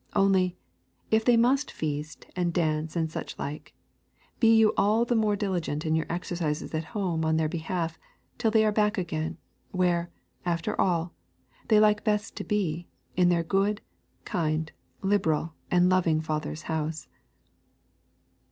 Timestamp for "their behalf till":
7.37-8.49